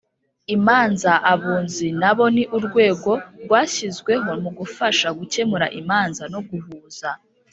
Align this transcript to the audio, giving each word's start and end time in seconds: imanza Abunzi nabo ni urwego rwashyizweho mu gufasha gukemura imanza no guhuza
imanza 0.55 1.11
Abunzi 1.33 1.87
nabo 2.01 2.25
ni 2.35 2.43
urwego 2.57 3.11
rwashyizweho 3.43 4.29
mu 4.43 4.51
gufasha 4.59 5.07
gukemura 5.19 5.65
imanza 5.79 6.23
no 6.33 6.39
guhuza 6.49 7.09